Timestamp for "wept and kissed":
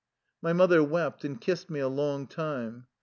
0.83-1.69